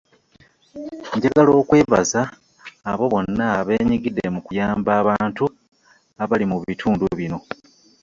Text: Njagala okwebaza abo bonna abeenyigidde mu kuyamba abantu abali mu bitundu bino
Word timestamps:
Njagala 1.15 1.51
okwebaza 1.61 2.21
abo 2.91 3.05
bonna 3.11 3.45
abeenyigidde 3.59 4.25
mu 4.33 4.39
kuyamba 4.45 4.89
abantu 5.01 5.43
abali 6.21 6.45
mu 6.51 6.57
bitundu 6.67 7.05
bino 7.19 7.37